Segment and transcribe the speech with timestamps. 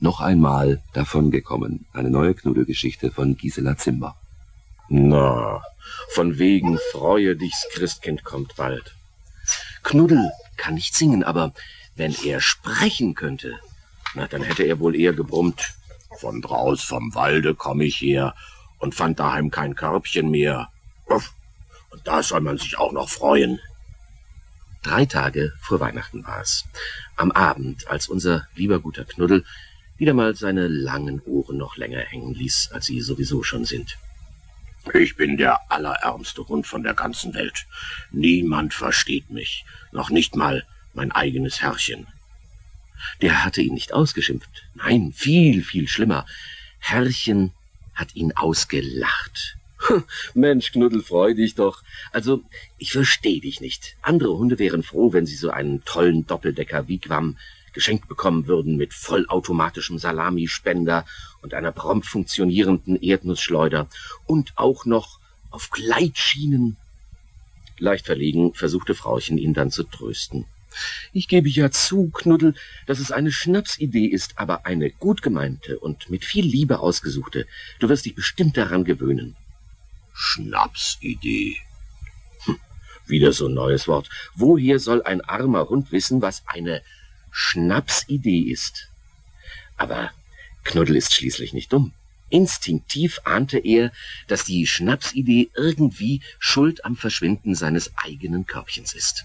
[0.00, 1.86] Noch einmal davongekommen.
[1.92, 4.16] Eine neue Knuddelgeschichte von Gisela Zimmer.
[4.88, 5.60] Na,
[6.10, 8.94] von wegen freue dich's Christkind kommt bald.
[9.82, 11.52] Knuddel kann nicht singen, aber
[11.96, 13.58] wenn er sprechen könnte,
[14.14, 15.74] na, dann hätte er wohl eher gebrummt.
[16.20, 18.36] Von draus vom Walde komm ich her
[18.78, 20.68] und fand daheim kein Körbchen mehr.
[21.06, 23.58] Und da soll man sich auch noch freuen.
[24.82, 26.64] Drei Tage vor Weihnachten war es.
[27.16, 29.44] Am Abend, als unser lieber guter Knuddel
[29.98, 33.98] wieder mal seine langen Ohren noch länger hängen ließ, als sie sowieso schon sind.
[34.94, 37.66] Ich bin der allerärmste Hund von der ganzen Welt.
[38.10, 42.06] Niemand versteht mich, noch nicht mal mein eigenes Herrchen.
[43.20, 44.64] Der hatte ihn nicht ausgeschimpft.
[44.74, 46.26] Nein, viel, viel schlimmer.
[46.78, 47.52] Herrchen
[47.94, 49.56] hat ihn ausgelacht.
[50.34, 51.82] Mensch, Knuddel, freu dich doch.
[52.12, 52.42] Also,
[52.78, 53.96] ich versteh dich nicht.
[54.02, 57.36] Andere Hunde wären froh, wenn sie so einen tollen Doppeldecker Wigwam
[57.78, 61.06] geschenkt bekommen würden mit vollautomatischem Salamispender
[61.42, 63.88] und einer prompt funktionierenden Erdnussschleuder
[64.26, 66.76] und auch noch auf Gleitschienen.
[67.78, 70.46] Leicht verlegen versuchte Frauchen ihn dann zu trösten.
[71.12, 72.54] Ich gebe ja zu, Knuddel,
[72.86, 77.46] dass es eine Schnapsidee ist, aber eine gut gemeinte und mit viel Liebe ausgesuchte.
[77.78, 79.36] Du wirst dich bestimmt daran gewöhnen.
[80.14, 81.58] Schnapsidee.
[82.42, 82.58] Hm,
[83.06, 84.10] wieder so ein neues Wort.
[84.34, 86.82] Woher soll ein armer Hund wissen, was eine
[87.40, 88.88] Schnapsidee ist?
[89.76, 90.10] Aber
[90.64, 91.92] Knuddel ist schließlich nicht dumm.
[92.30, 93.92] Instinktiv ahnte er,
[94.26, 99.24] dass die Schnapsidee irgendwie schuld am Verschwinden seines eigenen Körbchens ist.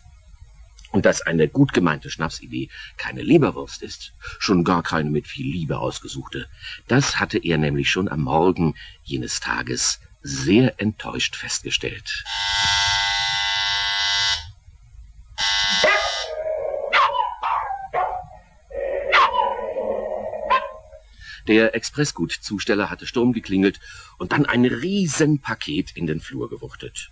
[0.91, 5.80] Und dass eine gut gemeinte Schnapsidee keine Leberwurst ist, schon gar keine mit viel Liebe
[5.80, 6.47] ausgesuchte,
[6.88, 12.23] das hatte er nämlich schon am Morgen jenes Tages sehr enttäuscht festgestellt.
[21.47, 23.80] Der Expressgutzusteller hatte Sturm geklingelt
[24.17, 27.11] und dann ein Riesenpaket in den Flur gewuchtet.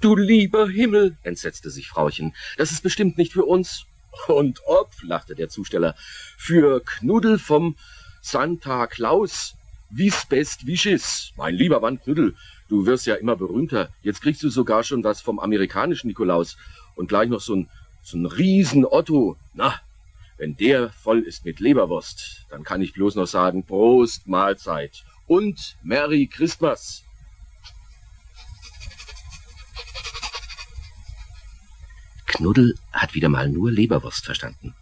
[0.00, 3.86] Du lieber Himmel, entsetzte sich Frauchen, das ist bestimmt nicht für uns.
[4.28, 5.96] Und ob, lachte der Zusteller,
[6.38, 7.76] für Knuddel vom
[8.22, 9.56] Santa Claus,
[9.90, 11.32] wie's best wischis.
[11.36, 12.36] Mein lieber Mann Knuddel,
[12.68, 13.90] du wirst ja immer berühmter.
[14.02, 16.56] Jetzt kriegst du sogar schon was vom amerikanischen Nikolaus
[16.94, 17.68] und gleich noch so ein,
[18.02, 19.36] so ein riesen Otto.
[19.52, 19.80] Na,
[20.36, 25.76] wenn der voll ist mit Leberwurst, dann kann ich bloß noch sagen, Prost, Mahlzeit und
[25.82, 27.04] Merry Christmas.
[32.26, 34.74] Knuddel hat wieder mal nur Leberwurst verstanden.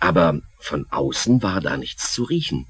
[0.00, 2.66] Aber von außen war da nichts zu riechen.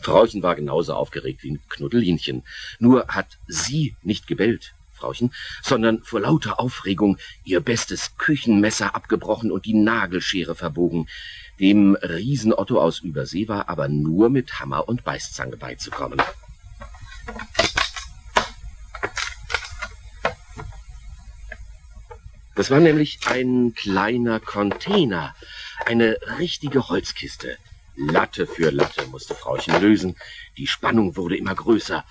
[0.00, 2.42] Frauchen war genauso aufgeregt wie Knuddelinchen.
[2.78, 5.32] Nur hat sie nicht gebellt, Frauchen,
[5.62, 11.08] sondern vor lauter Aufregung ihr bestes Küchenmesser abgebrochen und die Nagelschere verbogen.
[11.58, 16.22] Dem Riesen Otto aus Übersee war aber nur mit Hammer und Beißzange beizukommen.
[22.54, 25.34] Das war nämlich ein kleiner Container,
[25.84, 27.56] eine richtige Holzkiste.
[27.96, 30.16] Latte für Latte musste Frauchen lösen.
[30.56, 32.04] Die Spannung wurde immer größer.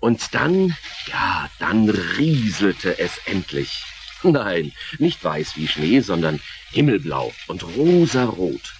[0.00, 0.76] Und dann,
[1.06, 3.82] ja, dann rieselte es endlich.
[4.22, 8.74] Nein, nicht weiß wie Schnee, sondern himmelblau und rosarot.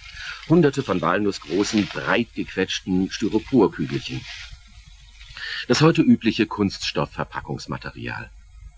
[0.47, 4.21] Hunderte von walnussgroßen, breit gequetschten Styroporkügelchen.
[5.67, 8.31] Das heute übliche Kunststoffverpackungsmaterial.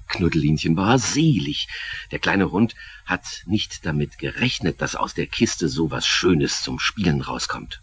[0.07, 1.67] Knuddelinchen war selig.
[2.11, 2.75] Der kleine Hund
[3.05, 7.81] hat nicht damit gerechnet, dass aus der Kiste so was Schönes zum Spielen rauskommt.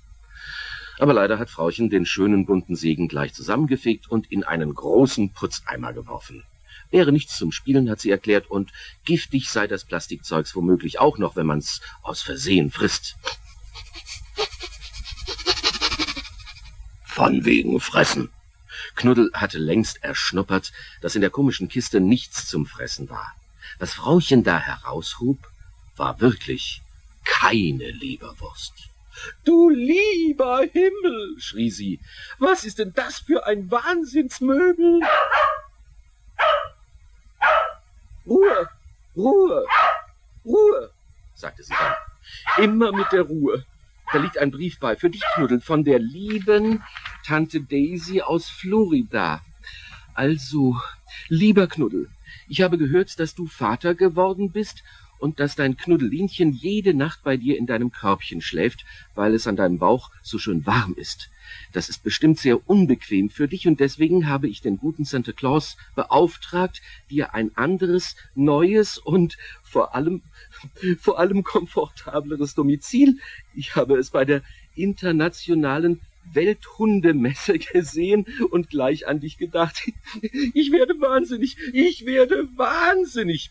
[0.99, 5.93] Aber leider hat Frauchen den schönen bunten Segen gleich zusammengefegt und in einen großen Putzeimer
[5.93, 6.45] geworfen.
[6.91, 8.73] Wäre nichts zum Spielen, hat sie erklärt, und
[9.05, 13.17] giftig sei das Plastikzeugs womöglich auch noch, wenn man's aus Versehen frisst.
[17.05, 18.31] Von wegen Fressen,
[18.95, 23.35] Knuddel hatte längst erschnuppert, dass in der komischen Kiste nichts zum Fressen war.
[23.79, 25.39] Was Frauchen da heraushob,
[25.97, 26.83] war wirklich
[27.25, 28.89] keine Leberwurst.
[29.45, 32.00] Du lieber Himmel, schrie sie,
[32.38, 35.00] was ist denn das für ein Wahnsinnsmöbel?
[38.26, 38.69] Ruhe,
[39.17, 39.65] Ruhe,
[40.44, 40.91] Ruhe,
[41.35, 42.65] sagte sie dann.
[42.65, 43.65] Immer mit der Ruhe.
[44.12, 46.82] Da liegt ein Brief bei, für dich, Knuddel, von der lieben
[47.26, 49.43] Tante Daisy aus Florida.
[50.15, 50.81] Also,
[51.29, 52.09] lieber Knuddel,
[52.49, 54.82] ich habe gehört, dass du Vater geworden bist
[55.19, 58.85] und dass dein Knuddelinchen jede Nacht bei dir in deinem Körbchen schläft,
[59.15, 61.31] weil es an deinem Bauch so schön warm ist.
[61.73, 65.76] Das ist bestimmt sehr unbequem für dich und deswegen habe ich den guten Santa Claus
[65.94, 70.23] beauftragt, dir ein anderes, neues und vor allem,
[70.99, 73.19] vor allem komfortableres Domizil.
[73.55, 74.43] Ich habe es bei der
[74.75, 76.00] internationalen
[76.32, 79.82] Welthundemesse gesehen und gleich an dich gedacht.
[80.55, 83.50] Ich werde wahnsinnig, ich werde wahnsinnig.